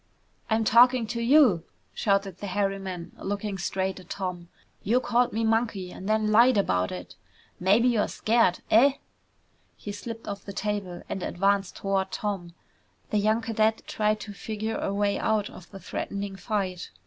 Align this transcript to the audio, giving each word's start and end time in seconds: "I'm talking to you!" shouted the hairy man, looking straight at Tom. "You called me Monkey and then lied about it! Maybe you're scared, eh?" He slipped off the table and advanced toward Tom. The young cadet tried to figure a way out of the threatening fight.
"I'm 0.49 0.63
talking 0.63 1.05
to 1.05 1.21
you!" 1.21 1.63
shouted 1.93 2.39
the 2.39 2.47
hairy 2.47 2.79
man, 2.79 3.11
looking 3.19 3.59
straight 3.59 3.99
at 3.99 4.09
Tom. 4.09 4.49
"You 4.81 4.99
called 4.99 5.31
me 5.31 5.43
Monkey 5.43 5.91
and 5.91 6.09
then 6.09 6.31
lied 6.31 6.57
about 6.57 6.91
it! 6.91 7.13
Maybe 7.59 7.87
you're 7.89 8.07
scared, 8.07 8.61
eh?" 8.71 8.93
He 9.77 9.91
slipped 9.91 10.27
off 10.27 10.43
the 10.43 10.53
table 10.53 11.03
and 11.07 11.21
advanced 11.21 11.75
toward 11.75 12.11
Tom. 12.11 12.55
The 13.11 13.19
young 13.19 13.41
cadet 13.41 13.83
tried 13.85 14.19
to 14.21 14.33
figure 14.33 14.79
a 14.79 14.91
way 14.91 15.19
out 15.19 15.51
of 15.51 15.69
the 15.69 15.79
threatening 15.79 16.35
fight. 16.35 16.89